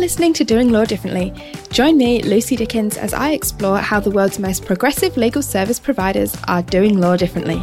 listening 0.00 0.32
to 0.32 0.44
Doing 0.44 0.70
Law 0.70 0.86
Differently. 0.86 1.30
Join 1.70 1.98
me, 1.98 2.22
Lucy 2.22 2.56
Dickens, 2.56 2.96
as 2.96 3.12
I 3.12 3.32
explore 3.32 3.76
how 3.76 4.00
the 4.00 4.10
world's 4.10 4.38
most 4.38 4.64
progressive 4.64 5.18
legal 5.18 5.42
service 5.42 5.78
providers 5.78 6.34
are 6.48 6.62
doing 6.62 6.98
law 6.98 7.18
differently. 7.18 7.58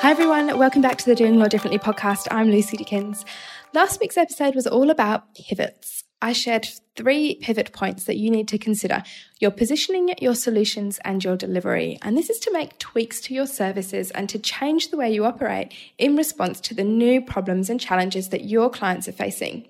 Hi, 0.00 0.10
everyone. 0.10 0.58
Welcome 0.58 0.82
back 0.82 0.98
to 0.98 1.06
the 1.06 1.14
Doing 1.14 1.38
Law 1.38 1.48
Differently 1.48 1.78
podcast. 1.78 2.28
I'm 2.30 2.50
Lucy 2.50 2.76
Dickens. 2.76 3.24
Last 3.72 3.98
week's 3.98 4.18
episode 4.18 4.54
was 4.54 4.66
all 4.66 4.90
about 4.90 5.34
pivots. 5.34 5.97
I 6.20 6.32
shared 6.32 6.66
three 6.96 7.36
pivot 7.36 7.72
points 7.72 8.04
that 8.04 8.16
you 8.16 8.28
need 8.28 8.48
to 8.48 8.58
consider 8.58 9.04
your 9.38 9.52
positioning, 9.52 10.14
your 10.20 10.34
solutions, 10.34 10.98
and 11.04 11.22
your 11.22 11.36
delivery. 11.36 11.96
And 12.02 12.18
this 12.18 12.28
is 12.28 12.40
to 12.40 12.52
make 12.52 12.78
tweaks 12.78 13.20
to 13.22 13.34
your 13.34 13.46
services 13.46 14.10
and 14.10 14.28
to 14.28 14.38
change 14.38 14.90
the 14.90 14.96
way 14.96 15.12
you 15.12 15.24
operate 15.24 15.72
in 15.96 16.16
response 16.16 16.60
to 16.62 16.74
the 16.74 16.82
new 16.82 17.20
problems 17.20 17.70
and 17.70 17.80
challenges 17.80 18.30
that 18.30 18.44
your 18.44 18.68
clients 18.68 19.06
are 19.06 19.12
facing. 19.12 19.68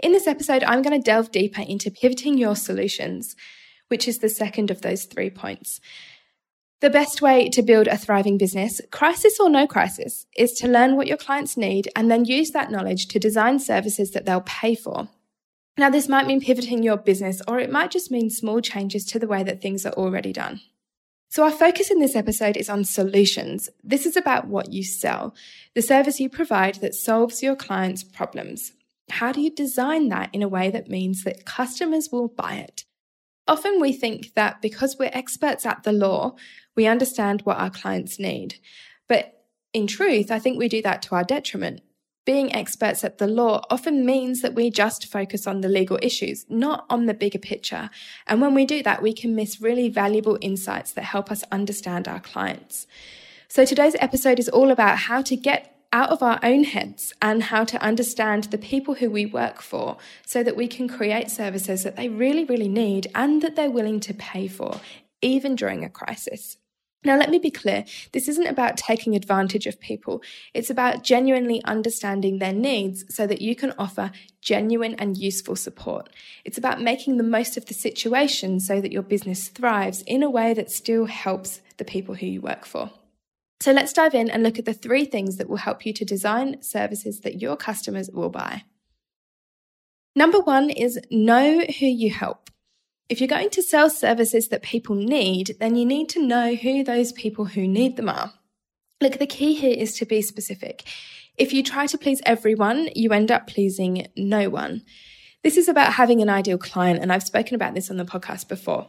In 0.00 0.12
this 0.12 0.26
episode, 0.26 0.64
I'm 0.64 0.80
going 0.80 0.98
to 0.98 1.04
delve 1.04 1.32
deeper 1.32 1.60
into 1.60 1.90
pivoting 1.90 2.38
your 2.38 2.56
solutions, 2.56 3.36
which 3.88 4.08
is 4.08 4.18
the 4.18 4.28
second 4.30 4.70
of 4.70 4.80
those 4.80 5.04
three 5.04 5.28
points. 5.28 5.80
The 6.80 6.88
best 6.88 7.20
way 7.20 7.48
to 7.50 7.62
build 7.62 7.88
a 7.88 7.98
thriving 7.98 8.38
business, 8.38 8.80
crisis 8.92 9.38
or 9.40 9.50
no 9.50 9.66
crisis, 9.66 10.24
is 10.36 10.52
to 10.52 10.68
learn 10.68 10.96
what 10.96 11.08
your 11.08 11.16
clients 11.16 11.56
need 11.56 11.90
and 11.96 12.10
then 12.10 12.24
use 12.24 12.52
that 12.52 12.70
knowledge 12.70 13.08
to 13.08 13.18
design 13.18 13.58
services 13.58 14.12
that 14.12 14.24
they'll 14.24 14.40
pay 14.42 14.76
for. 14.76 15.08
Now, 15.78 15.90
this 15.90 16.08
might 16.08 16.26
mean 16.26 16.40
pivoting 16.40 16.82
your 16.82 16.96
business, 16.96 17.40
or 17.46 17.60
it 17.60 17.70
might 17.70 17.92
just 17.92 18.10
mean 18.10 18.30
small 18.30 18.60
changes 18.60 19.04
to 19.06 19.20
the 19.20 19.28
way 19.28 19.44
that 19.44 19.62
things 19.62 19.86
are 19.86 19.92
already 19.92 20.32
done. 20.32 20.60
So, 21.28 21.44
our 21.44 21.52
focus 21.52 21.88
in 21.88 22.00
this 22.00 22.16
episode 22.16 22.56
is 22.56 22.68
on 22.68 22.84
solutions. 22.84 23.70
This 23.84 24.04
is 24.04 24.16
about 24.16 24.48
what 24.48 24.72
you 24.72 24.82
sell, 24.82 25.36
the 25.76 25.82
service 25.82 26.18
you 26.18 26.28
provide 26.28 26.76
that 26.76 26.96
solves 26.96 27.44
your 27.44 27.54
clients' 27.54 28.02
problems. 28.02 28.72
How 29.08 29.30
do 29.30 29.40
you 29.40 29.50
design 29.50 30.08
that 30.08 30.30
in 30.34 30.42
a 30.42 30.48
way 30.48 30.68
that 30.68 30.90
means 30.90 31.22
that 31.22 31.44
customers 31.44 32.08
will 32.10 32.26
buy 32.26 32.56
it? 32.56 32.84
Often 33.46 33.80
we 33.80 33.92
think 33.92 34.34
that 34.34 34.60
because 34.60 34.98
we're 34.98 35.10
experts 35.12 35.64
at 35.64 35.84
the 35.84 35.92
law, 35.92 36.34
we 36.74 36.88
understand 36.88 37.42
what 37.42 37.58
our 37.58 37.70
clients 37.70 38.18
need. 38.18 38.56
But 39.06 39.44
in 39.72 39.86
truth, 39.86 40.32
I 40.32 40.40
think 40.40 40.58
we 40.58 40.68
do 40.68 40.82
that 40.82 41.02
to 41.02 41.14
our 41.14 41.24
detriment 41.24 41.82
being 42.28 42.54
experts 42.54 43.04
at 43.04 43.16
the 43.16 43.26
law 43.26 43.62
often 43.70 44.04
means 44.04 44.42
that 44.42 44.52
we 44.52 44.68
just 44.68 45.06
focus 45.06 45.46
on 45.46 45.62
the 45.62 45.68
legal 45.68 45.98
issues, 46.02 46.44
not 46.50 46.84
on 46.90 47.06
the 47.06 47.14
bigger 47.14 47.38
picture. 47.38 47.88
And 48.26 48.42
when 48.42 48.52
we 48.52 48.66
do 48.66 48.82
that, 48.82 49.00
we 49.00 49.14
can 49.14 49.34
miss 49.34 49.62
really 49.62 49.88
valuable 49.88 50.36
insights 50.42 50.92
that 50.92 51.04
help 51.04 51.30
us 51.30 51.42
understand 51.50 52.06
our 52.06 52.20
clients. 52.20 52.86
So 53.48 53.64
today's 53.64 53.96
episode 53.98 54.38
is 54.38 54.50
all 54.50 54.70
about 54.70 54.98
how 54.98 55.22
to 55.22 55.36
get 55.36 55.74
out 55.90 56.10
of 56.10 56.22
our 56.22 56.38
own 56.42 56.64
heads 56.64 57.14
and 57.22 57.44
how 57.44 57.64
to 57.64 57.80
understand 57.82 58.44
the 58.44 58.58
people 58.58 58.96
who 58.96 59.10
we 59.10 59.24
work 59.24 59.62
for 59.62 59.96
so 60.26 60.42
that 60.42 60.54
we 60.54 60.68
can 60.68 60.86
create 60.86 61.30
services 61.30 61.82
that 61.84 61.96
they 61.96 62.10
really, 62.10 62.44
really 62.44 62.68
need 62.68 63.10
and 63.14 63.40
that 63.40 63.56
they're 63.56 63.70
willing 63.70 64.00
to 64.00 64.12
pay 64.12 64.48
for, 64.48 64.82
even 65.22 65.56
during 65.56 65.82
a 65.82 65.88
crisis. 65.88 66.58
Now, 67.04 67.16
let 67.16 67.30
me 67.30 67.38
be 67.38 67.52
clear 67.52 67.84
this 68.12 68.26
isn't 68.26 68.46
about 68.48 68.76
taking 68.76 69.14
advantage 69.14 69.66
of 69.66 69.78
people. 69.78 70.20
It's 70.52 70.68
about 70.68 71.04
genuinely 71.04 71.62
understanding 71.64 72.38
their 72.38 72.52
needs 72.52 73.04
so 73.14 73.26
that 73.26 73.40
you 73.40 73.54
can 73.54 73.72
offer 73.78 74.10
genuine 74.40 74.94
and 74.94 75.16
useful 75.16 75.54
support. 75.54 76.08
It's 76.44 76.58
about 76.58 76.82
making 76.82 77.16
the 77.16 77.22
most 77.22 77.56
of 77.56 77.66
the 77.66 77.74
situation 77.74 78.58
so 78.58 78.80
that 78.80 78.90
your 78.90 79.02
business 79.02 79.48
thrives 79.48 80.02
in 80.06 80.24
a 80.24 80.30
way 80.30 80.54
that 80.54 80.72
still 80.72 81.04
helps 81.06 81.60
the 81.76 81.84
people 81.84 82.16
who 82.16 82.26
you 82.26 82.40
work 82.40 82.66
for. 82.66 82.90
So, 83.60 83.72
let's 83.72 83.92
dive 83.92 84.14
in 84.14 84.28
and 84.28 84.42
look 84.42 84.58
at 84.58 84.64
the 84.64 84.74
three 84.74 85.04
things 85.04 85.36
that 85.36 85.48
will 85.48 85.56
help 85.56 85.86
you 85.86 85.92
to 85.92 86.04
design 86.04 86.62
services 86.62 87.20
that 87.20 87.40
your 87.40 87.56
customers 87.56 88.10
will 88.10 88.30
buy. 88.30 88.64
Number 90.16 90.40
one 90.40 90.70
is 90.70 90.98
know 91.12 91.60
who 91.60 91.86
you 91.86 92.10
help. 92.10 92.50
If 93.08 93.20
you're 93.20 93.28
going 93.28 93.48
to 93.50 93.62
sell 93.62 93.88
services 93.88 94.48
that 94.48 94.62
people 94.62 94.94
need, 94.94 95.56
then 95.60 95.76
you 95.76 95.86
need 95.86 96.10
to 96.10 96.22
know 96.22 96.54
who 96.54 96.84
those 96.84 97.10
people 97.12 97.46
who 97.46 97.66
need 97.66 97.96
them 97.96 98.10
are. 98.10 98.34
Look, 99.00 99.18
the 99.18 99.26
key 99.26 99.54
here 99.54 99.74
is 99.76 99.96
to 99.96 100.04
be 100.04 100.20
specific. 100.20 100.86
If 101.38 101.54
you 101.54 101.62
try 101.62 101.86
to 101.86 101.96
please 101.96 102.20
everyone, 102.26 102.90
you 102.94 103.12
end 103.12 103.30
up 103.30 103.46
pleasing 103.46 104.08
no 104.14 104.50
one. 104.50 104.82
This 105.42 105.56
is 105.56 105.68
about 105.68 105.94
having 105.94 106.20
an 106.20 106.28
ideal 106.28 106.58
client, 106.58 107.00
and 107.00 107.10
I've 107.10 107.22
spoken 107.22 107.54
about 107.54 107.74
this 107.74 107.90
on 107.90 107.96
the 107.96 108.04
podcast 108.04 108.46
before. 108.46 108.88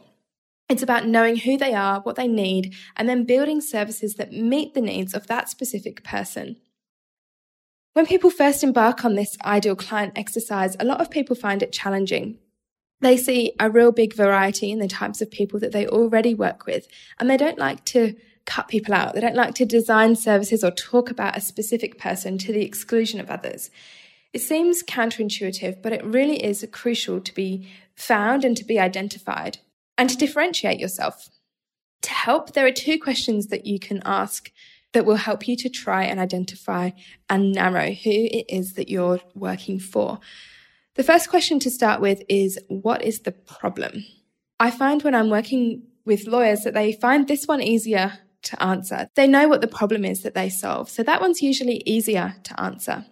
It's 0.68 0.82
about 0.82 1.06
knowing 1.06 1.36
who 1.36 1.56
they 1.56 1.72
are, 1.72 2.00
what 2.00 2.16
they 2.16 2.28
need, 2.28 2.74
and 2.96 3.08
then 3.08 3.24
building 3.24 3.62
services 3.62 4.16
that 4.16 4.32
meet 4.32 4.74
the 4.74 4.82
needs 4.82 5.14
of 5.14 5.28
that 5.28 5.48
specific 5.48 6.04
person. 6.04 6.56
When 7.94 8.04
people 8.04 8.30
first 8.30 8.62
embark 8.62 9.02
on 9.04 9.14
this 9.14 9.38
ideal 9.44 9.76
client 9.76 10.12
exercise, 10.14 10.76
a 10.78 10.84
lot 10.84 11.00
of 11.00 11.10
people 11.10 11.36
find 11.36 11.62
it 11.62 11.72
challenging 11.72 12.38
they 13.00 13.16
see 13.16 13.52
a 13.58 13.70
real 13.70 13.92
big 13.92 14.14
variety 14.14 14.70
in 14.70 14.78
the 14.78 14.88
types 14.88 15.20
of 15.20 15.30
people 15.30 15.58
that 15.60 15.72
they 15.72 15.86
already 15.86 16.34
work 16.34 16.66
with, 16.66 16.86
and 17.18 17.28
they 17.28 17.36
don't 17.36 17.58
like 17.58 17.84
to 17.86 18.14
cut 18.46 18.68
people 18.68 18.94
out. 18.94 19.14
They 19.14 19.20
don't 19.20 19.36
like 19.36 19.54
to 19.56 19.64
design 19.64 20.16
services 20.16 20.64
or 20.64 20.70
talk 20.70 21.10
about 21.10 21.36
a 21.36 21.40
specific 21.40 21.98
person 21.98 22.38
to 22.38 22.52
the 22.52 22.64
exclusion 22.64 23.20
of 23.20 23.30
others. 23.30 23.70
It 24.32 24.40
seems 24.40 24.82
counterintuitive, 24.82 25.82
but 25.82 25.92
it 25.92 26.04
really 26.04 26.42
is 26.42 26.66
crucial 26.72 27.20
to 27.20 27.34
be 27.34 27.68
found 27.94 28.44
and 28.44 28.56
to 28.56 28.64
be 28.64 28.78
identified 28.78 29.58
and 29.98 30.08
to 30.08 30.16
differentiate 30.16 30.78
yourself. 30.78 31.28
To 32.02 32.10
help, 32.10 32.52
there 32.52 32.66
are 32.66 32.72
two 32.72 32.98
questions 32.98 33.48
that 33.48 33.66
you 33.66 33.78
can 33.78 34.00
ask 34.04 34.50
that 34.92 35.04
will 35.04 35.16
help 35.16 35.46
you 35.46 35.56
to 35.56 35.68
try 35.68 36.04
and 36.04 36.18
identify 36.18 36.90
and 37.28 37.52
narrow 37.52 37.92
who 37.92 38.10
it 38.10 38.46
is 38.48 38.74
that 38.74 38.88
you're 38.88 39.20
working 39.34 39.78
for. 39.78 40.18
The 41.00 41.04
first 41.04 41.30
question 41.30 41.58
to 41.60 41.70
start 41.70 42.02
with 42.02 42.22
is 42.28 42.58
what 42.68 43.02
is 43.02 43.20
the 43.20 43.32
problem? 43.32 44.04
I 44.58 44.70
find 44.70 45.02
when 45.02 45.14
I'm 45.14 45.30
working 45.30 45.84
with 46.04 46.26
lawyers 46.26 46.60
that 46.64 46.74
they 46.74 46.92
find 46.92 47.26
this 47.26 47.46
one 47.46 47.62
easier 47.62 48.18
to 48.42 48.62
answer. 48.62 49.08
They 49.14 49.26
know 49.26 49.48
what 49.48 49.62
the 49.62 49.66
problem 49.66 50.04
is 50.04 50.22
that 50.24 50.34
they 50.34 50.50
solve. 50.50 50.90
So 50.90 51.02
that 51.02 51.22
one's 51.22 51.40
usually 51.40 51.82
easier 51.86 52.34
to 52.44 52.60
answer. 52.60 53.06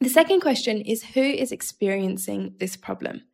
The 0.00 0.08
second 0.08 0.40
question 0.40 0.80
is 0.80 1.04
who 1.04 1.20
is 1.20 1.52
experiencing 1.52 2.54
this 2.60 2.78
problem? 2.78 3.24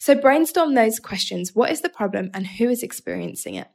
So 0.00 0.14
brainstorm 0.14 0.74
those 0.74 0.98
questions. 0.98 1.54
What 1.54 1.70
is 1.70 1.80
the 1.80 1.88
problem 1.88 2.30
and 2.34 2.46
who 2.46 2.68
is 2.68 2.82
experiencing 2.82 3.54
it? 3.54 3.68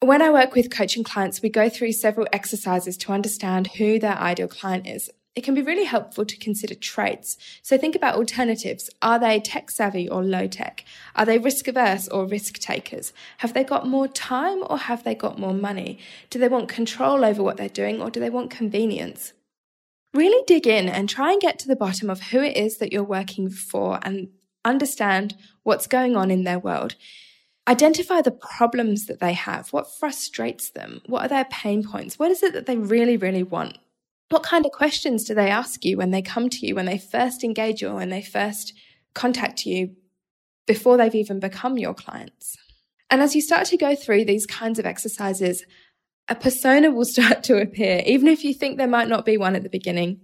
When 0.00 0.22
I 0.22 0.30
work 0.30 0.56
with 0.56 0.74
coaching 0.74 1.04
clients, 1.04 1.40
we 1.40 1.50
go 1.50 1.68
through 1.68 1.92
several 1.92 2.26
exercises 2.32 2.96
to 2.96 3.12
understand 3.12 3.68
who 3.78 4.00
their 4.00 4.18
ideal 4.18 4.48
client 4.48 4.88
is 4.88 5.08
it 5.34 5.44
can 5.44 5.54
be 5.54 5.62
really 5.62 5.84
helpful 5.84 6.26
to 6.26 6.36
consider 6.36 6.74
traits. 6.74 7.38
So 7.62 7.78
think 7.78 7.96
about 7.96 8.16
alternatives. 8.16 8.90
Are 9.00 9.18
they 9.18 9.40
tech 9.40 9.70
savvy 9.70 10.08
or 10.08 10.22
low 10.22 10.46
tech? 10.46 10.84
Are 11.16 11.24
they 11.24 11.38
risk 11.38 11.66
averse 11.68 12.06
or 12.08 12.26
risk 12.26 12.58
takers? 12.58 13.14
Have 13.38 13.54
they 13.54 13.64
got 13.64 13.88
more 13.88 14.08
time 14.08 14.62
or 14.68 14.76
have 14.76 15.04
they 15.04 15.14
got 15.14 15.38
more 15.38 15.54
money? 15.54 15.98
Do 16.28 16.38
they 16.38 16.48
want 16.48 16.68
control 16.68 17.24
over 17.24 17.42
what 17.42 17.56
they're 17.56 17.70
doing 17.70 18.02
or 18.02 18.10
do 18.10 18.20
they 18.20 18.28
want 18.28 18.50
convenience? 18.50 19.32
Really 20.12 20.44
dig 20.46 20.66
in 20.66 20.90
and 20.90 21.08
try 21.08 21.32
and 21.32 21.40
get 21.40 21.58
to 21.60 21.68
the 21.68 21.76
bottom 21.76 22.10
of 22.10 22.24
who 22.24 22.42
it 22.42 22.54
is 22.54 22.76
that 22.76 22.92
you're 22.92 23.02
working 23.02 23.48
for 23.48 23.98
and 24.02 24.28
understand 24.66 25.34
what's 25.62 25.86
going 25.86 26.14
on 26.14 26.30
in 26.30 26.44
their 26.44 26.58
world. 26.58 26.94
Identify 27.66 28.20
the 28.20 28.32
problems 28.32 29.06
that 29.06 29.20
they 29.20 29.32
have. 29.32 29.72
What 29.72 29.90
frustrates 29.90 30.68
them? 30.68 31.00
What 31.06 31.24
are 31.24 31.28
their 31.28 31.46
pain 31.46 31.82
points? 31.82 32.18
What 32.18 32.30
is 32.30 32.42
it 32.42 32.52
that 32.52 32.66
they 32.66 32.76
really, 32.76 33.16
really 33.16 33.42
want? 33.42 33.78
What 34.32 34.44
kind 34.44 34.64
of 34.64 34.72
questions 34.72 35.24
do 35.24 35.34
they 35.34 35.50
ask 35.50 35.84
you 35.84 35.98
when 35.98 36.10
they 36.10 36.22
come 36.22 36.48
to 36.48 36.66
you, 36.66 36.74
when 36.74 36.86
they 36.86 36.96
first 36.96 37.44
engage 37.44 37.82
you, 37.82 37.88
or 37.88 37.96
when 37.96 38.08
they 38.08 38.22
first 38.22 38.72
contact 39.12 39.66
you 39.66 39.94
before 40.66 40.96
they've 40.96 41.14
even 41.14 41.38
become 41.38 41.76
your 41.76 41.92
clients? 41.92 42.56
And 43.10 43.20
as 43.20 43.34
you 43.34 43.42
start 43.42 43.66
to 43.66 43.76
go 43.76 43.94
through 43.94 44.24
these 44.24 44.46
kinds 44.46 44.78
of 44.78 44.86
exercises, 44.86 45.66
a 46.28 46.34
persona 46.34 46.90
will 46.90 47.04
start 47.16 47.42
to 47.42 47.60
appear, 47.60 48.02
even 48.06 48.26
if 48.26 48.42
you 48.42 48.54
think 48.54 48.78
there 48.78 48.88
might 48.88 49.06
not 49.06 49.26
be 49.26 49.36
one 49.36 49.54
at 49.54 49.64
the 49.64 49.68
beginning. 49.68 50.22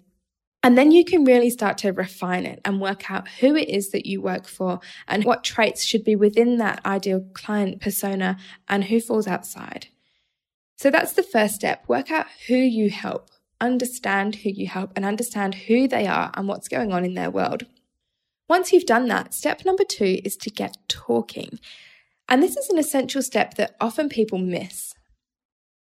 And 0.62 0.78
then 0.78 0.90
you 0.90 1.04
can 1.04 1.26
really 1.26 1.50
start 1.50 1.76
to 1.78 1.90
refine 1.90 2.46
it 2.46 2.62
and 2.64 2.80
work 2.80 3.10
out 3.10 3.28
who 3.28 3.54
it 3.56 3.68
is 3.68 3.90
that 3.90 4.06
you 4.06 4.22
work 4.22 4.48
for 4.48 4.80
and 5.06 5.22
what 5.22 5.44
traits 5.44 5.84
should 5.84 6.02
be 6.02 6.16
within 6.16 6.56
that 6.56 6.80
ideal 6.86 7.26
client 7.34 7.82
persona 7.82 8.38
and 8.68 8.84
who 8.84 9.02
falls 9.02 9.26
outside. 9.26 9.88
So 10.76 10.90
that's 10.90 11.12
the 11.12 11.22
first 11.22 11.56
step. 11.56 11.86
Work 11.88 12.10
out 12.10 12.26
who 12.46 12.56
you 12.56 12.88
help 12.88 13.28
understand 13.60 14.36
who 14.36 14.50
you 14.50 14.66
help 14.66 14.92
and 14.94 15.04
understand 15.04 15.54
who 15.54 15.88
they 15.88 16.06
are 16.06 16.30
and 16.34 16.48
what's 16.48 16.68
going 16.68 16.92
on 16.92 17.04
in 17.04 17.14
their 17.14 17.30
world. 17.30 17.66
Once 18.48 18.72
you've 18.72 18.86
done 18.86 19.08
that, 19.08 19.34
step 19.34 19.64
number 19.64 19.84
two 19.84 20.20
is 20.24 20.36
to 20.36 20.50
get 20.50 20.76
talking. 20.88 21.58
And 22.28 22.42
this 22.42 22.56
is 22.56 22.68
an 22.70 22.78
essential 22.78 23.22
step 23.22 23.54
that 23.54 23.76
often 23.80 24.08
people 24.08 24.38
miss. 24.38 24.94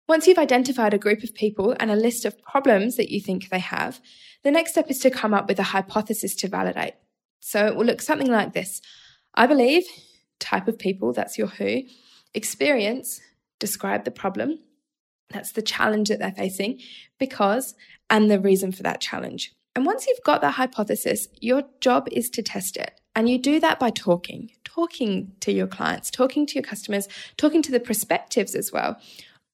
Once 0.07 0.25
you've 0.25 0.37
identified 0.37 0.93
a 0.93 0.97
group 0.97 1.23
of 1.23 1.33
people 1.33 1.75
and 1.79 1.91
a 1.91 1.95
list 1.95 2.23
of 2.25 2.41
problems 2.41 2.95
that 2.95 3.11
you 3.11 3.19
think 3.19 3.49
they 3.49 3.59
have, 3.59 3.99
the 4.43 4.51
next 4.51 4.71
step 4.71 4.89
is 4.89 4.99
to 4.99 5.09
come 5.09 5.33
up 5.33 5.47
with 5.47 5.59
a 5.59 5.63
hypothesis 5.63 6.35
to 6.35 6.47
validate. 6.47 6.93
So 7.41 7.67
it 7.67 7.75
will 7.75 7.85
look 7.85 8.01
something 8.01 8.31
like 8.31 8.53
this 8.53 8.81
I 9.35 9.45
believe, 9.45 9.85
type 10.39 10.67
of 10.67 10.79
people, 10.79 11.13
that's 11.13 11.37
your 11.37 11.47
who, 11.47 11.83
experience, 12.33 13.21
describe 13.59 14.03
the 14.03 14.11
problem, 14.11 14.59
that's 15.29 15.51
the 15.51 15.61
challenge 15.61 16.09
that 16.09 16.19
they're 16.19 16.31
facing 16.31 16.79
because, 17.19 17.75
and 18.09 18.29
the 18.29 18.39
reason 18.39 18.71
for 18.71 18.83
that 18.83 19.01
challenge. 19.01 19.53
And 19.75 19.85
once 19.85 20.07
you've 20.07 20.23
got 20.23 20.41
that 20.41 20.55
hypothesis, 20.55 21.27
your 21.39 21.63
job 21.81 22.07
is 22.11 22.29
to 22.31 22.41
test 22.41 22.77
it. 22.77 22.99
And 23.15 23.29
you 23.29 23.37
do 23.37 23.59
that 23.59 23.79
by 23.79 23.89
talking, 23.89 24.51
talking 24.63 25.33
to 25.41 25.51
your 25.51 25.67
clients, 25.67 26.09
talking 26.11 26.45
to 26.45 26.53
your 26.55 26.63
customers, 26.63 27.07
talking 27.35 27.61
to 27.63 27.71
the 27.71 27.79
perspectives 27.79 28.55
as 28.55 28.71
well, 28.71 28.99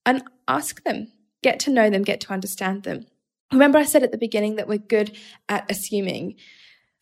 and 0.06 0.22
ask 0.46 0.82
them, 0.84 1.08
get 1.42 1.58
to 1.60 1.70
know 1.70 1.90
them, 1.90 2.02
get 2.02 2.20
to 2.22 2.32
understand 2.32 2.82
them. 2.82 3.06
Remember, 3.52 3.78
I 3.78 3.84
said 3.84 4.02
at 4.02 4.12
the 4.12 4.18
beginning 4.18 4.56
that 4.56 4.68
we're 4.68 4.78
good 4.78 5.16
at 5.48 5.70
assuming, 5.70 6.36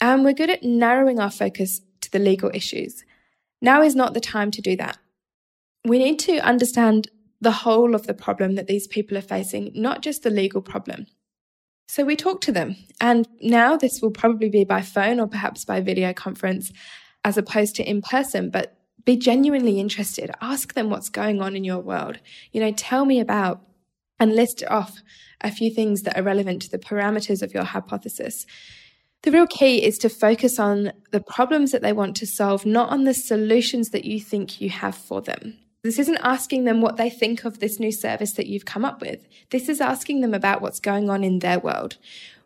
and 0.01 0.25
we're 0.25 0.35
good 0.35 0.51
at 0.51 0.63
narrowing 0.63 1.19
our 1.21 1.31
focus 1.31 1.81
to 2.01 2.11
the 2.11 2.19
legal 2.19 2.51
issues. 2.53 3.05
Now 3.61 3.83
is 3.83 3.95
not 3.95 4.15
the 4.15 4.21
time 4.21 4.51
to 4.53 4.63
do 4.63 4.77
that. 4.77 4.99
We 5.85 5.99
need 5.99 6.19
to 6.21 6.39
understand 6.39 7.09
the 7.43 7.51
whole 7.51 7.95
of 7.95 8.07
the 8.07 8.15
problem 8.15 8.55
that 8.55 8.69
these 8.69 8.87
people 8.87 9.19
are 9.19 9.23
facing, 9.23 9.73
not 9.75 10.01
just 10.01 10.23
the 10.23 10.31
legal 10.31 10.63
problem. 10.63 11.07
So 11.89 12.05
we 12.05 12.15
talk 12.15 12.41
to 12.43 12.53
them, 12.53 12.77
and 13.01 13.29
now 13.41 13.77
this 13.77 14.01
will 14.01 14.13
probably 14.13 14.49
be 14.49 14.65
by 14.65 14.81
phone 14.81 15.19
or 15.19 15.27
perhaps 15.27 15.65
by 15.65 15.81
video 15.81 16.13
conference 16.13 16.73
as 17.25 17.37
opposed 17.37 17.75
to 17.77 17.89
in 17.89 18.01
person, 18.01 18.49
but 18.49 18.79
be 19.05 19.17
genuinely 19.17 19.81
interested. 19.81 20.31
Ask 20.41 20.75
them 20.75 20.89
what's 20.89 21.09
going 21.09 21.43
on 21.43 21.57
in 21.57 21.65
your 21.65 21.81
world. 21.81 22.21
You 22.53 22.61
know, 22.61 22.73
tell 22.73 23.05
me 23.05 23.19
about 23.19 23.61
and 24.21 24.37
list 24.37 24.63
off 24.71 25.03
a 25.41 25.51
few 25.51 25.75
things 25.75 26.03
that 26.03 26.17
are 26.17 26.23
relevant 26.23 26.63
to 26.63 26.71
the 26.71 26.79
parameters 26.79 27.43
of 27.43 27.53
your 27.53 27.65
hypothesis. 27.65 28.47
The 29.23 29.33
real 29.33 29.49
key 29.49 29.85
is 29.85 29.99
to 29.99 30.09
focus 30.09 30.61
on 30.61 30.93
the 31.11 31.21
problems 31.21 31.73
that 31.73 31.83
they 31.83 31.93
want 31.93 32.17
to 32.17 32.27
solve, 32.27 32.65
not 32.65 32.91
on 32.91 33.03
the 33.03 33.15
solutions 33.15 33.91
that 33.91 34.05
you 34.05 34.21
think 34.21 34.61
you 34.61 34.71
have 34.71 34.95
for 34.95 35.21
them. 35.21 35.59
This 35.83 35.99
isn't 35.99 36.19
asking 36.19 36.65
them 36.65 36.81
what 36.81 36.97
they 36.97 37.11
think 37.11 37.45
of 37.45 37.59
this 37.59 37.81
new 37.81 37.91
service 37.91 38.33
that 38.35 38.47
you've 38.47 38.65
come 38.65 38.85
up 38.85 39.01
with. 39.01 39.27
This 39.51 39.69
is 39.69 39.81
asking 39.81 40.21
them 40.21 40.33
about 40.33 40.63
what's 40.63 40.79
going 40.79 41.11
on 41.11 41.25
in 41.25 41.41
their 41.41 41.59
world. 41.59 41.97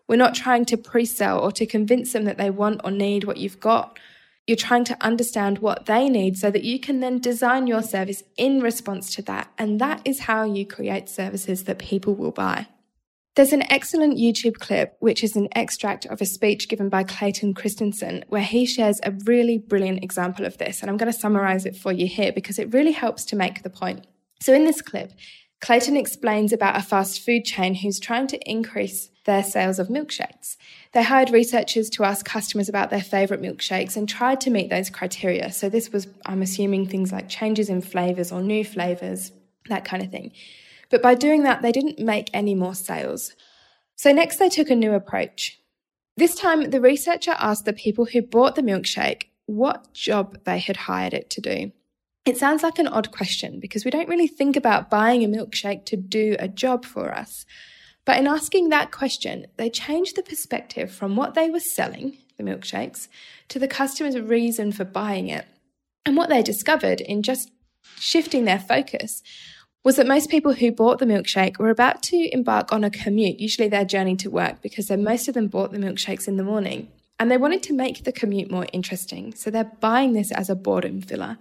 We're 0.08 0.16
not 0.16 0.34
trying 0.34 0.64
to 0.66 0.78
pre 0.78 1.04
sell 1.04 1.38
or 1.40 1.52
to 1.52 1.66
convince 1.66 2.12
them 2.12 2.24
that 2.24 2.38
they 2.38 2.48
want 2.48 2.80
or 2.82 2.90
need 2.90 3.24
what 3.24 3.36
you've 3.36 3.60
got. 3.60 3.98
You're 4.46 4.56
trying 4.56 4.84
to 4.84 4.96
understand 5.00 5.58
what 5.58 5.86
they 5.86 6.08
need 6.08 6.38
so 6.38 6.50
that 6.50 6.64
you 6.64 6.78
can 6.78 7.00
then 7.00 7.18
design 7.18 7.66
your 7.66 7.82
service 7.82 8.22
in 8.36 8.60
response 8.60 9.14
to 9.16 9.22
that. 9.22 9.52
And 9.58 9.80
that 9.80 10.00
is 10.04 10.20
how 10.20 10.44
you 10.44 10.64
create 10.64 11.08
services 11.08 11.64
that 11.64 11.78
people 11.78 12.14
will 12.14 12.30
buy. 12.30 12.68
There's 13.36 13.52
an 13.52 13.70
excellent 13.70 14.16
YouTube 14.16 14.54
clip, 14.54 14.96
which 15.00 15.22
is 15.22 15.36
an 15.36 15.48
extract 15.54 16.06
of 16.06 16.22
a 16.22 16.24
speech 16.24 16.70
given 16.70 16.88
by 16.88 17.04
Clayton 17.04 17.52
Christensen, 17.52 18.24
where 18.28 18.42
he 18.42 18.64
shares 18.64 18.98
a 19.02 19.12
really 19.26 19.58
brilliant 19.58 20.02
example 20.02 20.46
of 20.46 20.56
this. 20.56 20.80
And 20.80 20.88
I'm 20.88 20.96
going 20.96 21.12
to 21.12 21.18
summarize 21.18 21.66
it 21.66 21.76
for 21.76 21.92
you 21.92 22.06
here 22.06 22.32
because 22.32 22.58
it 22.58 22.72
really 22.72 22.92
helps 22.92 23.26
to 23.26 23.36
make 23.36 23.62
the 23.62 23.68
point. 23.68 24.06
So, 24.40 24.54
in 24.54 24.64
this 24.64 24.80
clip, 24.80 25.12
Clayton 25.60 25.98
explains 25.98 26.50
about 26.50 26.78
a 26.78 26.82
fast 26.82 27.20
food 27.20 27.44
chain 27.44 27.74
who's 27.74 28.00
trying 28.00 28.26
to 28.28 28.50
increase 28.50 29.10
their 29.26 29.42
sales 29.42 29.78
of 29.78 29.88
milkshakes. 29.88 30.56
They 30.92 31.02
hired 31.02 31.28
researchers 31.28 31.90
to 31.90 32.04
ask 32.04 32.24
customers 32.24 32.70
about 32.70 32.88
their 32.88 33.02
favourite 33.02 33.42
milkshakes 33.42 33.98
and 33.98 34.08
tried 34.08 34.40
to 34.42 34.50
meet 34.50 34.70
those 34.70 34.88
criteria. 34.88 35.52
So, 35.52 35.68
this 35.68 35.92
was, 35.92 36.06
I'm 36.24 36.40
assuming, 36.40 36.86
things 36.86 37.12
like 37.12 37.28
changes 37.28 37.68
in 37.68 37.82
flavours 37.82 38.32
or 38.32 38.40
new 38.40 38.64
flavours, 38.64 39.30
that 39.68 39.84
kind 39.84 40.02
of 40.02 40.10
thing. 40.10 40.32
But 40.90 41.02
by 41.02 41.14
doing 41.14 41.42
that, 41.42 41.62
they 41.62 41.72
didn't 41.72 41.98
make 41.98 42.30
any 42.32 42.54
more 42.54 42.74
sales. 42.74 43.32
So 43.96 44.12
next, 44.12 44.38
they 44.38 44.48
took 44.48 44.70
a 44.70 44.76
new 44.76 44.92
approach. 44.92 45.60
This 46.16 46.34
time, 46.34 46.70
the 46.70 46.80
researcher 46.80 47.34
asked 47.38 47.64
the 47.64 47.72
people 47.72 48.06
who 48.06 48.22
bought 48.22 48.54
the 48.54 48.62
milkshake 48.62 49.24
what 49.46 49.92
job 49.92 50.38
they 50.44 50.58
had 50.58 50.76
hired 50.76 51.14
it 51.14 51.30
to 51.30 51.40
do. 51.40 51.72
It 52.24 52.36
sounds 52.36 52.62
like 52.62 52.78
an 52.78 52.88
odd 52.88 53.12
question 53.12 53.60
because 53.60 53.84
we 53.84 53.90
don't 53.90 54.08
really 54.08 54.26
think 54.26 54.56
about 54.56 54.90
buying 54.90 55.22
a 55.22 55.28
milkshake 55.28 55.84
to 55.86 55.96
do 55.96 56.36
a 56.38 56.48
job 56.48 56.84
for 56.84 57.14
us. 57.14 57.46
But 58.04 58.18
in 58.18 58.26
asking 58.26 58.68
that 58.68 58.92
question, 58.92 59.46
they 59.56 59.70
changed 59.70 60.16
the 60.16 60.22
perspective 60.22 60.90
from 60.90 61.16
what 61.16 61.34
they 61.34 61.50
were 61.50 61.60
selling, 61.60 62.18
the 62.36 62.44
milkshakes, 62.44 63.08
to 63.48 63.58
the 63.58 63.68
customer's 63.68 64.18
reason 64.18 64.72
for 64.72 64.84
buying 64.84 65.28
it. 65.28 65.44
And 66.04 66.16
what 66.16 66.28
they 66.28 66.42
discovered 66.42 67.00
in 67.00 67.22
just 67.22 67.50
shifting 67.98 68.44
their 68.44 68.60
focus 68.60 69.22
was 69.86 69.94
that 69.94 70.06
most 70.08 70.28
people 70.28 70.52
who 70.52 70.72
bought 70.72 70.98
the 70.98 71.06
milkshake 71.06 71.58
were 71.58 71.70
about 71.70 72.02
to 72.02 72.28
embark 72.32 72.72
on 72.72 72.82
a 72.82 72.90
commute, 72.90 73.38
usually 73.38 73.68
their 73.68 73.84
journey 73.84 74.16
to 74.16 74.28
work, 74.28 74.60
because 74.60 74.90
most 74.90 75.28
of 75.28 75.34
them 75.34 75.46
bought 75.46 75.70
the 75.70 75.78
milkshakes 75.78 76.26
in 76.26 76.36
the 76.36 76.42
morning. 76.42 76.88
And 77.20 77.30
they 77.30 77.36
wanted 77.36 77.62
to 77.62 77.72
make 77.72 78.02
the 78.02 78.10
commute 78.10 78.50
more 78.50 78.66
interesting, 78.72 79.32
so 79.32 79.48
they're 79.48 79.70
buying 79.78 80.12
this 80.12 80.32
as 80.32 80.50
a 80.50 80.56
boredom 80.56 81.02
filler. 81.02 81.38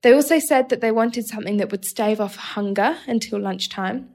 They 0.00 0.14
also 0.14 0.38
said 0.38 0.70
that 0.70 0.80
they 0.80 0.90
wanted 0.90 1.26
something 1.26 1.58
that 1.58 1.70
would 1.70 1.84
stave 1.84 2.18
off 2.18 2.36
hunger 2.36 2.96
until 3.06 3.38
lunchtime. 3.38 4.08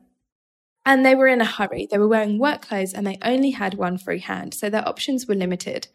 And 0.83 1.06
they 1.06 1.13
were 1.13 1.27
in 1.27 1.39
a 1.39 1.45
hurry. 1.45 1.88
They 1.88 2.00
were 2.00 2.07
wearing 2.07 2.39
work 2.39 2.63
clothes 2.63 2.95
and 2.95 3.06
they 3.06 3.19
only 3.21 3.51
had 3.51 3.75
one 3.75 4.00
free 4.00 4.21
hand, 4.21 4.56
so 4.56 4.71
their 4.71 4.88
options 4.88 5.27
were 5.27 5.36
limited. 5.36 5.88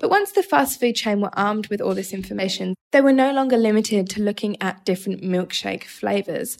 But 0.00 0.08
once 0.08 0.32
the 0.32 0.42
fast 0.42 0.80
food 0.80 0.96
chain 0.96 1.20
were 1.20 1.38
armed 1.38 1.68
with 1.68 1.82
all 1.82 1.94
this 1.94 2.14
information, 2.14 2.74
they 2.90 3.02
were 3.02 3.12
no 3.12 3.32
longer 3.32 3.58
limited 3.58 4.08
to 4.10 4.22
looking 4.22 4.60
at 4.60 4.86
different 4.86 5.22
milkshake 5.22 5.84
flavours. 5.84 6.56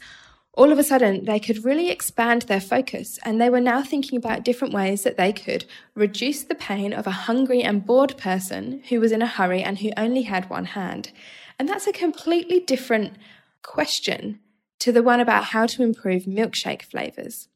All 0.53 0.71
of 0.71 0.77
a 0.77 0.83
sudden, 0.83 1.25
they 1.25 1.39
could 1.39 1.65
really 1.65 1.89
expand 1.89 2.43
their 2.43 2.61
focus, 2.61 3.17
and 3.23 3.41
they 3.41 3.49
were 3.49 3.59
now 3.59 3.81
thinking 3.81 4.15
about 4.15 4.45
different 4.45 4.75
ways 4.75 5.01
that 5.03 5.17
they 5.17 5.33
could 5.33 5.65
reduce 5.95 6.43
the 6.43 6.53
pain 6.53 6.93
of 6.93 7.07
a 7.07 7.11
hungry 7.25 7.63
and 7.63 7.85
bored 7.85 8.15
person 8.15 8.83
who 8.89 8.99
was 8.99 9.11
in 9.11 9.23
a 9.23 9.27
hurry 9.27 9.63
and 9.63 9.79
who 9.79 9.89
only 9.97 10.21
had 10.23 10.49
one 10.49 10.65
hand. 10.65 11.11
And 11.57 11.67
that's 11.67 11.87
a 11.87 11.93
completely 11.93 12.59
different 12.59 13.13
question 13.63 14.39
to 14.79 14.91
the 14.91 15.01
one 15.01 15.19
about 15.19 15.45
how 15.45 15.65
to 15.65 15.83
improve 15.83 16.23
milkshake 16.23 16.83
flavours 16.83 17.47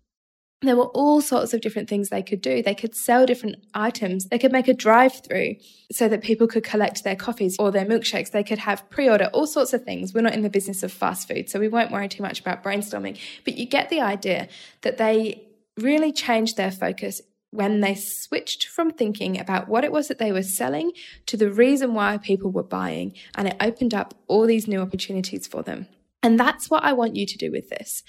there 0.62 0.76
were 0.76 0.88
all 0.88 1.22
sorts 1.22 1.54
of 1.54 1.62
different 1.62 1.90
things 1.90 2.10
they 2.10 2.24
could 2.24 2.42
do. 2.42 2.64
They 2.64 2.76
could 2.76 2.96
sell 2.96 3.26
different 3.26 3.58
items. 3.74 4.26
They 4.26 4.40
could 4.40 4.52
make 4.52 4.68
a 4.68 4.74
drive 4.74 5.24
through 5.24 5.56
so 5.92 6.08
that 6.08 6.24
people 6.24 6.48
could 6.48 6.64
collect 6.64 7.04
their 7.04 7.16
coffees 7.16 7.56
or 7.60 7.72
their 7.72 7.86
milkshakes. 7.86 8.32
They 8.32 8.44
could 8.44 8.60
have 8.60 8.90
pre 8.90 9.10
order, 9.10 9.30
all 9.34 9.48
sorts 9.48 9.74
of 9.74 9.84
things. 9.84 10.14
We're 10.14 10.22
not 10.22 10.34
in 10.34 10.42
the 10.42 10.50
business 10.50 10.82
of 10.82 10.92
fast 10.92 11.28
food, 11.28 11.50
so 11.50 11.60
we 11.60 11.68
won't 11.68 11.92
worry 11.92 12.08
too 12.08 12.24
much 12.24 12.40
about 12.40 12.64
brainstorming. 12.64 13.20
But 13.44 13.58
you 13.58 13.66
get 13.66 13.90
the 13.90 14.02
idea 14.02 14.48
that 14.82 14.98
they 14.98 15.44
really 15.78 16.12
changed 16.12 16.58
their 16.58 16.72
focus 16.72 17.22
when 17.52 17.80
they 17.80 17.96
switched 17.96 18.68
from 18.68 18.92
thinking 18.92 19.40
about 19.40 19.68
what 19.68 19.84
it 19.84 19.92
was 19.92 20.08
that 20.08 20.18
they 20.18 20.32
were 20.32 20.44
selling 20.44 20.92
to 21.26 21.38
the 21.38 21.52
reason 21.52 21.94
why 21.94 22.18
people 22.18 22.52
were 22.52 22.64
buying. 22.64 23.14
And 23.36 23.48
it 23.48 23.56
opened 23.62 23.94
up 23.94 24.14
all 24.28 24.46
these 24.46 24.68
new 24.68 24.82
opportunities 24.82 25.48
for 25.48 25.64
them. 25.64 25.88
And 26.22 26.40
that's 26.40 26.70
what 26.70 26.84
I 26.84 26.94
want 26.94 27.16
you 27.16 27.26
to 27.26 27.38
do 27.38 27.52
with 27.52 27.70
this. 27.70 28.04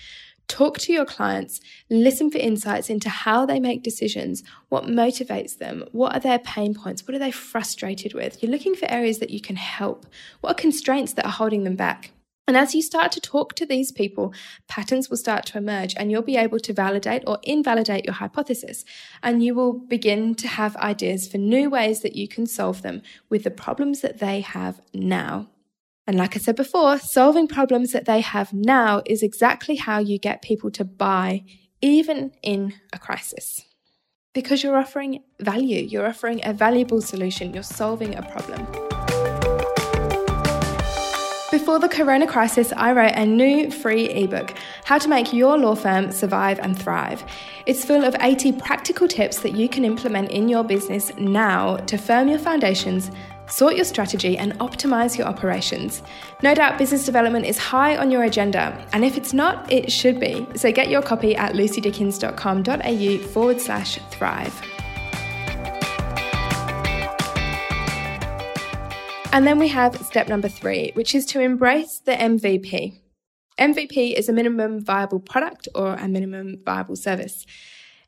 Talk 0.49 0.79
to 0.79 0.93
your 0.93 1.05
clients, 1.05 1.61
listen 1.91 2.31
for 2.31 2.38
insights 2.38 2.88
into 2.88 3.09
how 3.09 3.45
they 3.45 3.59
make 3.59 3.83
decisions, 3.83 4.45
what 4.69 4.85
motivates 4.85 5.59
them, 5.59 5.85
what 5.93 6.15
are 6.15 6.21
their 6.21 6.38
pain 6.38 6.73
points, 6.75 7.07
what 7.07 7.15
are 7.17 7.21
they 7.21 7.33
frustrated 7.33 8.15
with. 8.15 8.43
You're 8.43 8.53
looking 8.53 8.76
for 8.76 8.91
areas 8.91 9.19
that 9.19 9.31
you 9.31 9.41
can 9.41 9.57
help. 9.57 10.07
What 10.41 10.53
are 10.53 10.55
constraints 10.55 11.12
that 11.15 11.26
are 11.26 11.33
holding 11.33 11.65
them 11.65 11.76
back? 11.76 12.12
And 12.49 12.57
as 12.57 12.76
you 12.76 12.83
start 12.83 13.11
to 13.12 13.21
talk 13.21 13.55
to 13.55 13.67
these 13.67 13.91
people, 13.91 14.33
patterns 14.69 15.11
will 15.11 15.17
start 15.17 15.47
to 15.47 15.59
emerge 15.59 15.95
and 15.97 16.12
you'll 16.12 16.23
be 16.23 16.37
able 16.37 16.61
to 16.61 16.73
validate 16.73 17.25
or 17.26 17.41
invalidate 17.43 18.05
your 18.05 18.15
hypothesis. 18.15 18.85
And 19.21 19.43
you 19.43 19.53
will 19.53 19.73
begin 19.73 20.37
to 20.37 20.47
have 20.47 20.76
ideas 20.76 21.26
for 21.26 21.38
new 21.38 21.69
ways 21.69 22.03
that 22.03 22.15
you 22.15 22.29
can 22.29 22.47
solve 22.47 22.83
them 22.83 23.03
with 23.29 23.43
the 23.43 23.50
problems 23.50 24.00
that 24.03 24.21
they 24.21 24.43
have 24.43 24.81
now. 24.95 25.49
And 26.07 26.17
like 26.17 26.37
I 26.37 26.39
said 26.39 26.55
before, 26.55 26.99
solving 26.99 27.49
problems 27.49 27.91
that 27.91 28.05
they 28.05 28.21
have 28.21 28.53
now 28.53 29.03
is 29.07 29.25
exactly 29.25 29.75
how 29.75 29.99
you 29.99 30.19
get 30.19 30.41
people 30.41 30.71
to 30.73 30.85
buy, 30.85 31.43
even 31.83 32.31
in 32.43 32.75
a 32.93 32.99
crisis. 32.99 33.63
Because 34.33 34.63
you're 34.63 34.77
offering 34.77 35.25
value, 35.41 35.83
you're 35.83 36.07
offering 36.07 36.41
a 36.45 36.53
valuable 36.53 37.01
solution, 37.01 37.53
you're 37.53 37.65
solving 37.65 38.15
a 38.15 38.23
problem. 38.23 38.65
Before 41.51 41.79
the 41.79 41.89
corona 41.89 42.27
crisis, 42.27 42.73
I 42.77 42.93
wrote 42.93 43.15
a 43.15 43.25
new 43.25 43.71
free 43.71 44.09
ebook, 44.11 44.55
How 44.85 44.99
to 44.99 45.09
Make 45.09 45.33
Your 45.33 45.57
Law 45.59 45.75
Firm 45.75 46.13
Survive 46.13 46.61
and 46.61 46.79
Thrive. 46.79 47.25
It's 47.67 47.85
full 47.85 48.05
of 48.05 48.15
80 48.21 48.53
practical 48.53 49.09
tips 49.09 49.41
that 49.41 49.57
you 49.57 49.69
can 49.69 49.85
implement 49.85 50.31
in 50.31 50.49
your 50.49 50.63
business 50.63 51.13
now 51.17 51.77
to 51.79 51.97
firm 51.97 52.29
your 52.29 52.39
foundations 52.39 53.11
Sort 53.49 53.76
your 53.76 53.85
strategy 53.85 54.37
and 54.37 54.59
optimize 54.59 55.17
your 55.17 55.26
operations. 55.26 56.03
No 56.43 56.55
doubt 56.55 56.79
business 56.79 57.05
development 57.05 57.47
is 57.47 57.59
high 57.59 57.97
on 57.97 58.11
your 58.11 58.25
agenda, 58.25 58.87
and 58.93 59.05
if 59.05 59.17
it's 59.17 59.33
not, 59.33 59.71
it 59.71 59.91
should 59.93 60.19
be. 60.19 60.47
So 60.57 60.73
get 60.73 60.88
your 60.88 61.03
copy 61.03 61.37
at 61.37 61.53
lucydickens.com.au 61.53 63.19
forward 63.29 63.61
slash 63.61 63.99
thrive. 64.11 64.62
And 69.33 69.47
then 69.47 69.59
we 69.59 69.69
have 69.69 69.97
step 69.99 70.29
number 70.29 70.49
three, 70.49 70.93
which 70.95 71.15
is 71.15 71.26
to 71.26 71.41
embrace 71.41 71.99
the 71.99 72.12
MVP. 72.12 73.00
MVP 73.61 74.15
is 74.15 74.29
a 74.29 74.33
minimum 74.33 74.85
viable 74.85 75.21
product 75.21 75.69
or 75.75 75.95
a 75.95 76.09
minimum 76.09 76.62
viable 76.65 76.97
service. 76.97 77.45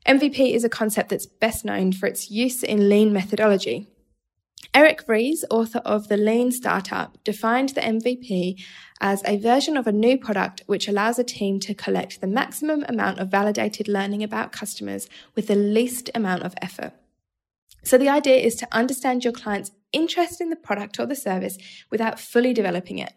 MVP 0.07 0.53
is 0.53 0.63
a 0.63 0.69
concept 0.69 1.09
that's 1.09 1.27
best 1.27 1.65
known 1.65 1.91
for 1.91 2.07
its 2.07 2.31
use 2.31 2.63
in 2.63 2.89
lean 2.89 3.13
methodology. 3.13 3.87
Eric 4.71 5.03
Ries, 5.07 5.43
author 5.49 5.79
of 5.79 6.09
The 6.09 6.17
Lean 6.17 6.51
Startup, 6.51 7.17
defined 7.23 7.69
the 7.69 7.81
MVP 7.81 8.61
as 9.01 9.23
a 9.25 9.37
version 9.37 9.75
of 9.75 9.87
a 9.87 9.91
new 9.91 10.15
product 10.15 10.61
which 10.67 10.87
allows 10.87 11.17
a 11.17 11.23
team 11.23 11.59
to 11.61 11.73
collect 11.73 12.21
the 12.21 12.27
maximum 12.27 12.85
amount 12.87 13.17
of 13.17 13.29
validated 13.29 13.87
learning 13.87 14.21
about 14.21 14.51
customers 14.51 15.09
with 15.35 15.47
the 15.47 15.55
least 15.55 16.11
amount 16.13 16.43
of 16.43 16.53
effort. 16.61 16.93
So 17.83 17.97
the 17.97 18.09
idea 18.09 18.37
is 18.37 18.55
to 18.57 18.67
understand 18.71 19.23
your 19.23 19.33
client's 19.33 19.71
interest 19.91 20.39
in 20.39 20.51
the 20.51 20.55
product 20.55 20.99
or 20.99 21.07
the 21.07 21.15
service 21.15 21.57
without 21.89 22.19
fully 22.19 22.53
developing 22.53 22.99
it. 22.99 23.13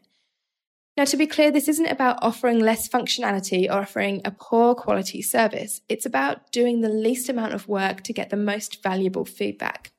Now, 0.96 1.04
to 1.04 1.16
be 1.18 1.26
clear, 1.26 1.50
this 1.50 1.68
isn't 1.68 1.86
about 1.86 2.18
offering 2.22 2.60
less 2.60 2.88
functionality 2.88 3.66
or 3.68 3.80
offering 3.80 4.22
a 4.24 4.30
poor 4.30 4.74
quality 4.74 5.20
service. 5.20 5.82
It's 5.88 6.06
about 6.06 6.50
doing 6.50 6.80
the 6.80 6.88
least 6.88 7.28
amount 7.28 7.52
of 7.52 7.68
work 7.68 8.02
to 8.04 8.12
get 8.12 8.30
the 8.30 8.36
most 8.36 8.82
valuable 8.82 9.24
feedback. 9.24 9.92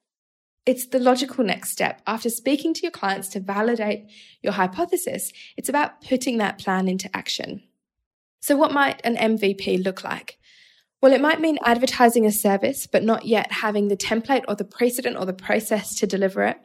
It's 0.66 0.88
the 0.88 1.00
logical 1.00 1.44
next 1.44 1.72
step. 1.72 2.02
After 2.08 2.30
speaking 2.30 2.74
to 2.74 2.82
your 2.82 2.92
clients 2.92 3.28
to 3.30 3.40
validate 3.40 4.06
your 4.42 4.54
hypothesis, 4.54 5.34
it's 5.58 5.70
about 5.70 6.02
putting 6.02 6.38
that 6.38 6.58
plan 6.58 6.88
into 6.88 7.10
action. 7.16 7.64
So, 8.40 8.56
what 8.56 8.72
might 8.72 9.02
an 9.04 9.18
MVP 9.18 9.84
look 9.84 10.04
like? 10.04 10.38
Well, 11.02 11.12
it 11.12 11.22
might 11.22 11.42
mean 11.42 11.58
advertising 11.66 12.26
a 12.26 12.32
service, 12.32 12.88
but 12.88 13.04
not 13.04 13.26
yet 13.26 13.52
having 13.52 13.90
the 13.90 13.98
template 13.98 14.46
or 14.48 14.56
the 14.56 14.64
precedent 14.64 15.18
or 15.18 15.26
the 15.26 15.34
process 15.34 15.96
to 15.96 16.08
deliver 16.08 16.44
it. 16.44 16.58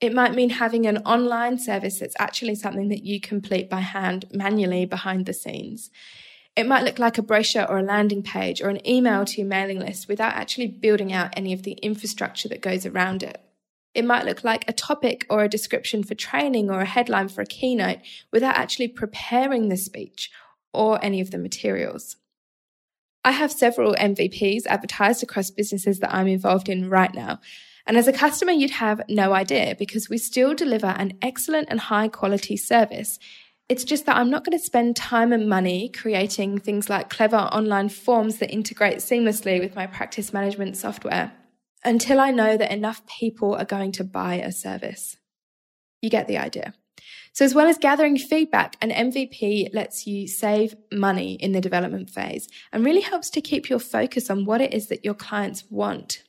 It 0.00 0.12
might 0.12 0.34
mean 0.34 0.50
having 0.50 0.86
an 0.86 0.98
online 0.98 1.58
service 1.58 2.00
that's 2.00 2.16
actually 2.18 2.56
something 2.56 2.88
that 2.88 3.04
you 3.04 3.20
complete 3.20 3.70
by 3.70 3.80
hand 3.80 4.24
manually 4.32 4.86
behind 4.86 5.24
the 5.24 5.32
scenes. 5.32 5.90
It 6.56 6.66
might 6.66 6.84
look 6.84 6.98
like 6.98 7.18
a 7.18 7.22
brochure 7.22 7.68
or 7.68 7.78
a 7.78 7.82
landing 7.82 8.22
page 8.22 8.62
or 8.62 8.70
an 8.70 8.86
email 8.88 9.26
to 9.26 9.40
your 9.40 9.46
mailing 9.46 9.78
list 9.78 10.08
without 10.08 10.32
actually 10.34 10.68
building 10.68 11.12
out 11.12 11.34
any 11.36 11.52
of 11.52 11.64
the 11.64 11.72
infrastructure 11.72 12.48
that 12.48 12.62
goes 12.62 12.86
around 12.86 13.22
it. 13.22 13.40
It 13.94 14.06
might 14.06 14.24
look 14.24 14.42
like 14.42 14.64
a 14.66 14.72
topic 14.72 15.26
or 15.28 15.44
a 15.44 15.48
description 15.48 16.02
for 16.02 16.14
training 16.14 16.70
or 16.70 16.80
a 16.80 16.86
headline 16.86 17.28
for 17.28 17.42
a 17.42 17.46
keynote 17.46 17.98
without 18.32 18.56
actually 18.56 18.88
preparing 18.88 19.68
the 19.68 19.76
speech 19.76 20.30
or 20.72 21.02
any 21.04 21.20
of 21.20 21.30
the 21.30 21.38
materials. 21.38 22.16
I 23.24 23.32
have 23.32 23.50
several 23.50 23.94
MVPs 23.94 24.66
advertised 24.66 25.22
across 25.22 25.50
businesses 25.50 25.98
that 25.98 26.14
I'm 26.14 26.28
involved 26.28 26.68
in 26.68 26.88
right 26.88 27.12
now. 27.12 27.40
And 27.86 27.96
as 27.96 28.08
a 28.08 28.12
customer, 28.12 28.52
you'd 28.52 28.70
have 28.72 29.00
no 29.08 29.32
idea 29.32 29.76
because 29.78 30.08
we 30.08 30.18
still 30.18 30.54
deliver 30.54 30.86
an 30.86 31.18
excellent 31.22 31.68
and 31.70 31.80
high 31.80 32.08
quality 32.08 32.56
service. 32.56 33.18
It's 33.68 33.82
just 33.82 34.06
that 34.06 34.16
I'm 34.16 34.30
not 34.30 34.44
going 34.44 34.56
to 34.56 34.64
spend 34.64 34.94
time 34.94 35.32
and 35.32 35.48
money 35.48 35.88
creating 35.88 36.58
things 36.58 36.88
like 36.88 37.10
clever 37.10 37.36
online 37.36 37.88
forms 37.88 38.38
that 38.38 38.52
integrate 38.52 38.98
seamlessly 38.98 39.58
with 39.58 39.74
my 39.74 39.88
practice 39.88 40.32
management 40.32 40.76
software 40.76 41.32
until 41.84 42.20
I 42.20 42.30
know 42.30 42.56
that 42.56 42.70
enough 42.70 43.04
people 43.06 43.54
are 43.54 43.64
going 43.64 43.90
to 43.92 44.04
buy 44.04 44.34
a 44.36 44.52
service. 44.52 45.16
You 46.00 46.10
get 46.10 46.28
the 46.28 46.38
idea. 46.38 46.74
So, 47.32 47.44
as 47.44 47.54
well 47.54 47.66
as 47.66 47.76
gathering 47.76 48.16
feedback, 48.16 48.76
an 48.80 48.90
MVP 48.90 49.74
lets 49.74 50.06
you 50.06 50.26
save 50.26 50.74
money 50.92 51.34
in 51.34 51.52
the 51.52 51.60
development 51.60 52.08
phase 52.08 52.48
and 52.72 52.84
really 52.84 53.02
helps 53.02 53.28
to 53.30 53.40
keep 53.40 53.68
your 53.68 53.78
focus 53.78 54.30
on 54.30 54.44
what 54.44 54.60
it 54.60 54.72
is 54.72 54.86
that 54.88 55.04
your 55.04 55.14
clients 55.14 55.64
want. 55.68 56.22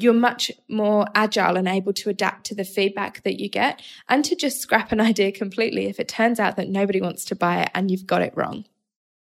You're 0.00 0.12
much 0.12 0.50
more 0.68 1.06
agile 1.14 1.56
and 1.56 1.68
able 1.68 1.92
to 1.94 2.10
adapt 2.10 2.46
to 2.46 2.54
the 2.54 2.64
feedback 2.64 3.22
that 3.24 3.38
you 3.38 3.48
get 3.48 3.82
and 4.08 4.24
to 4.24 4.34
just 4.34 4.60
scrap 4.60 4.92
an 4.92 5.00
idea 5.10 5.32
completely 5.32 5.86
if 5.86 6.00
it 6.00 6.08
turns 6.08 6.40
out 6.40 6.56
that 6.56 6.68
nobody 6.68 7.00
wants 7.00 7.24
to 7.26 7.36
buy 7.36 7.62
it 7.62 7.70
and 7.74 7.90
you've 7.90 8.06
got 8.06 8.22
it 8.22 8.36
wrong. 8.36 8.64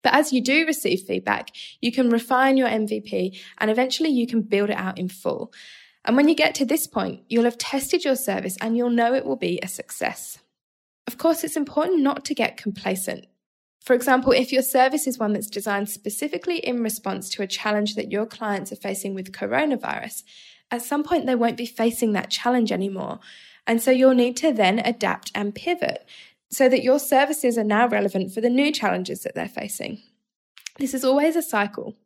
But 0.02 0.14
as 0.14 0.32
you 0.32 0.40
do 0.40 0.66
receive 0.66 1.00
feedback, 1.00 1.50
you 1.80 1.90
can 1.90 2.10
refine 2.10 2.56
your 2.56 2.68
MVP 2.68 3.38
and 3.58 3.70
eventually 3.70 4.10
you 4.10 4.26
can 4.26 4.42
build 4.42 4.70
it 4.70 4.76
out 4.76 4.98
in 4.98 5.08
full. 5.08 5.52
And 6.04 6.16
when 6.16 6.28
you 6.28 6.36
get 6.36 6.54
to 6.56 6.64
this 6.64 6.86
point, 6.86 7.22
you'll 7.28 7.44
have 7.44 7.58
tested 7.58 8.04
your 8.04 8.14
service 8.14 8.56
and 8.60 8.76
you'll 8.76 8.90
know 8.90 9.14
it 9.14 9.24
will 9.24 9.36
be 9.36 9.58
a 9.62 9.68
success. 9.68 10.38
Of 11.08 11.18
course, 11.18 11.42
it's 11.42 11.56
important 11.56 12.02
not 12.02 12.24
to 12.26 12.34
get 12.34 12.56
complacent. 12.56 13.26
For 13.80 13.94
example, 13.94 14.32
if 14.32 14.52
your 14.52 14.62
service 14.62 15.06
is 15.06 15.18
one 15.18 15.32
that's 15.32 15.46
designed 15.46 15.88
specifically 15.88 16.58
in 16.58 16.82
response 16.82 17.28
to 17.30 17.42
a 17.42 17.46
challenge 17.46 17.94
that 17.94 18.10
your 18.10 18.26
clients 18.26 18.72
are 18.72 18.76
facing 18.76 19.14
with 19.14 19.32
coronavirus, 19.32 20.24
at 20.70 20.82
some 20.82 21.02
point 21.02 21.26
they 21.26 21.34
won't 21.34 21.56
be 21.56 21.66
facing 21.66 22.12
that 22.12 22.30
challenge 22.30 22.72
anymore. 22.72 23.20
And 23.66 23.82
so 23.82 23.90
you'll 23.90 24.14
need 24.14 24.36
to 24.38 24.52
then 24.52 24.78
adapt 24.78 25.32
and 25.34 25.54
pivot 25.54 26.06
so 26.50 26.68
that 26.68 26.82
your 26.82 26.98
services 26.98 27.58
are 27.58 27.64
now 27.64 27.88
relevant 27.88 28.32
for 28.32 28.40
the 28.40 28.50
new 28.50 28.70
challenges 28.72 29.22
that 29.22 29.34
they're 29.34 29.48
facing. 29.48 30.02
This 30.78 30.94
is 30.94 31.04
always 31.04 31.36
a 31.36 31.42
cycle. 31.42 31.96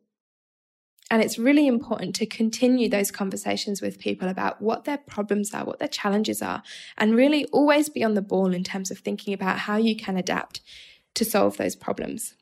And 1.11 1.21
it's 1.21 1.37
really 1.37 1.67
important 1.67 2.15
to 2.15 2.25
continue 2.25 2.87
those 2.87 3.11
conversations 3.11 3.81
with 3.81 3.99
people 3.99 4.29
about 4.29 4.61
what 4.61 4.85
their 4.85 4.97
problems 4.97 5.53
are, 5.53 5.65
what 5.65 5.79
their 5.79 5.89
challenges 5.89 6.41
are, 6.41 6.63
and 6.97 7.15
really 7.15 7.45
always 7.47 7.89
be 7.89 8.03
on 8.03 8.13
the 8.13 8.21
ball 8.21 8.53
in 8.53 8.63
terms 8.63 8.89
of 8.91 8.99
thinking 8.99 9.33
about 9.33 9.59
how 9.59 9.75
you 9.75 9.95
can 9.95 10.15
adapt 10.15 10.61
to 11.15 11.25
solve 11.25 11.57
those 11.57 11.75
problems. 11.75 12.35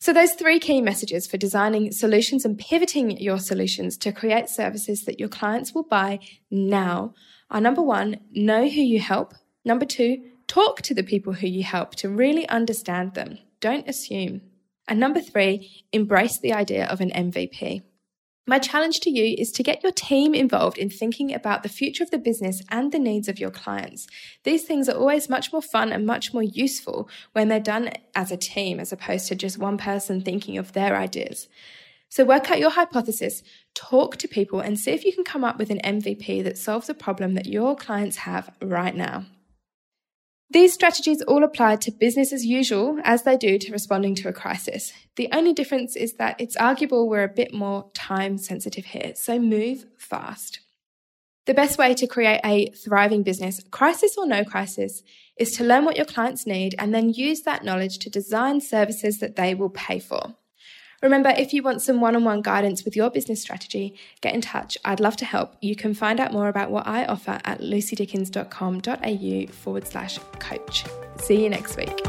So, 0.00 0.12
those 0.12 0.34
three 0.34 0.60
key 0.60 0.80
messages 0.80 1.26
for 1.26 1.38
designing 1.38 1.90
solutions 1.90 2.44
and 2.44 2.56
pivoting 2.56 3.18
your 3.18 3.38
solutions 3.38 3.96
to 3.98 4.12
create 4.12 4.48
services 4.48 5.04
that 5.04 5.18
your 5.18 5.28
clients 5.28 5.74
will 5.74 5.82
buy 5.82 6.20
now 6.50 7.14
are 7.50 7.60
number 7.60 7.82
one, 7.82 8.20
know 8.30 8.68
who 8.68 8.80
you 8.80 9.00
help. 9.00 9.34
Number 9.64 9.84
two, 9.84 10.22
talk 10.46 10.82
to 10.82 10.94
the 10.94 11.02
people 11.02 11.32
who 11.32 11.48
you 11.48 11.64
help 11.64 11.96
to 11.96 12.08
really 12.08 12.48
understand 12.48 13.14
them. 13.14 13.38
Don't 13.60 13.88
assume. 13.88 14.42
And 14.86 15.00
number 15.00 15.20
three, 15.20 15.84
embrace 15.92 16.38
the 16.38 16.52
idea 16.52 16.86
of 16.86 17.00
an 17.00 17.10
MVP. 17.10 17.82
My 18.48 18.58
challenge 18.58 19.00
to 19.00 19.10
you 19.10 19.36
is 19.36 19.52
to 19.52 19.62
get 19.62 19.82
your 19.82 19.92
team 19.92 20.34
involved 20.34 20.78
in 20.78 20.88
thinking 20.88 21.34
about 21.34 21.62
the 21.62 21.68
future 21.68 22.02
of 22.02 22.10
the 22.10 22.16
business 22.16 22.62
and 22.70 22.90
the 22.90 22.98
needs 22.98 23.28
of 23.28 23.38
your 23.38 23.50
clients. 23.50 24.06
These 24.44 24.64
things 24.64 24.88
are 24.88 24.96
always 24.96 25.28
much 25.28 25.52
more 25.52 25.60
fun 25.60 25.92
and 25.92 26.06
much 26.06 26.32
more 26.32 26.42
useful 26.42 27.10
when 27.32 27.48
they're 27.48 27.60
done 27.60 27.90
as 28.14 28.32
a 28.32 28.38
team 28.38 28.80
as 28.80 28.90
opposed 28.90 29.28
to 29.28 29.34
just 29.34 29.58
one 29.58 29.76
person 29.76 30.22
thinking 30.22 30.56
of 30.56 30.72
their 30.72 30.96
ideas. 30.96 31.46
So 32.08 32.24
work 32.24 32.50
out 32.50 32.58
your 32.58 32.70
hypothesis, 32.70 33.42
talk 33.74 34.16
to 34.16 34.26
people, 34.26 34.60
and 34.60 34.80
see 34.80 34.92
if 34.92 35.04
you 35.04 35.12
can 35.12 35.24
come 35.24 35.44
up 35.44 35.58
with 35.58 35.68
an 35.68 35.82
MVP 35.84 36.42
that 36.44 36.56
solves 36.56 36.88
a 36.88 36.94
problem 36.94 37.34
that 37.34 37.44
your 37.44 37.76
clients 37.76 38.16
have 38.16 38.50
right 38.62 38.96
now. 38.96 39.26
These 40.50 40.72
strategies 40.72 41.20
all 41.22 41.44
apply 41.44 41.76
to 41.76 41.90
business 41.90 42.32
as 42.32 42.46
usual 42.46 42.98
as 43.04 43.24
they 43.24 43.36
do 43.36 43.58
to 43.58 43.72
responding 43.72 44.14
to 44.16 44.28
a 44.28 44.32
crisis. 44.32 44.92
The 45.16 45.28
only 45.30 45.52
difference 45.52 45.94
is 45.94 46.14
that 46.14 46.40
it's 46.40 46.56
arguable 46.56 47.06
we're 47.06 47.24
a 47.24 47.28
bit 47.28 47.52
more 47.52 47.90
time 47.92 48.38
sensitive 48.38 48.86
here, 48.86 49.12
so 49.14 49.38
move 49.38 49.84
fast. 49.98 50.60
The 51.44 51.52
best 51.52 51.76
way 51.76 51.92
to 51.94 52.06
create 52.06 52.40
a 52.44 52.70
thriving 52.70 53.22
business, 53.22 53.62
crisis 53.70 54.16
or 54.16 54.26
no 54.26 54.42
crisis, 54.42 55.02
is 55.38 55.50
to 55.52 55.64
learn 55.64 55.84
what 55.84 55.96
your 55.96 56.06
clients 56.06 56.46
need 56.46 56.74
and 56.78 56.94
then 56.94 57.10
use 57.10 57.42
that 57.42 57.64
knowledge 57.64 57.98
to 57.98 58.10
design 58.10 58.62
services 58.62 59.18
that 59.18 59.36
they 59.36 59.54
will 59.54 59.70
pay 59.70 59.98
for. 59.98 60.34
Remember, 61.02 61.30
if 61.30 61.52
you 61.52 61.62
want 61.62 61.80
some 61.80 62.00
one 62.00 62.16
on 62.16 62.24
one 62.24 62.42
guidance 62.42 62.84
with 62.84 62.96
your 62.96 63.08
business 63.08 63.40
strategy, 63.40 63.94
get 64.20 64.34
in 64.34 64.40
touch. 64.40 64.76
I'd 64.84 64.98
love 64.98 65.16
to 65.18 65.24
help. 65.24 65.54
You 65.60 65.76
can 65.76 65.94
find 65.94 66.18
out 66.18 66.32
more 66.32 66.48
about 66.48 66.72
what 66.72 66.88
I 66.88 67.04
offer 67.04 67.38
at 67.44 67.60
lucydickens.com.au 67.60 69.52
forward 69.52 69.86
slash 69.86 70.18
coach. 70.40 70.84
See 71.18 71.40
you 71.42 71.50
next 71.50 71.76
week. 71.76 72.00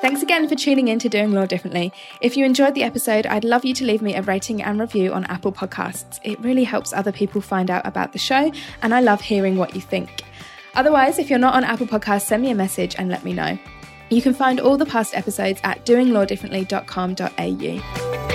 Thanks 0.00 0.22
again 0.22 0.48
for 0.48 0.54
tuning 0.54 0.86
in 0.86 1.00
to 1.00 1.08
Doing 1.08 1.32
Law 1.32 1.46
Differently. 1.46 1.92
If 2.20 2.36
you 2.36 2.44
enjoyed 2.44 2.76
the 2.76 2.84
episode, 2.84 3.26
I'd 3.26 3.42
love 3.42 3.64
you 3.64 3.74
to 3.74 3.84
leave 3.84 4.02
me 4.02 4.14
a 4.14 4.22
rating 4.22 4.62
and 4.62 4.78
review 4.78 5.12
on 5.12 5.24
Apple 5.24 5.50
Podcasts. 5.50 6.20
It 6.22 6.38
really 6.38 6.62
helps 6.62 6.92
other 6.92 7.10
people 7.10 7.40
find 7.40 7.68
out 7.68 7.84
about 7.84 8.12
the 8.12 8.18
show, 8.20 8.52
and 8.82 8.94
I 8.94 9.00
love 9.00 9.20
hearing 9.22 9.56
what 9.56 9.74
you 9.74 9.80
think. 9.80 10.22
Otherwise, 10.76 11.18
if 11.18 11.28
you're 11.30 11.40
not 11.40 11.54
on 11.54 11.64
Apple 11.64 11.86
Podcasts, 11.86 12.26
send 12.26 12.44
me 12.44 12.50
a 12.50 12.54
message 12.54 12.94
and 12.96 13.08
let 13.08 13.24
me 13.24 13.32
know. 13.32 13.58
You 14.10 14.22
can 14.22 14.34
find 14.34 14.60
all 14.60 14.76
the 14.76 14.86
past 14.86 15.16
episodes 15.16 15.60
at 15.64 15.84
doinglawdifferently.com.au. 15.84 18.25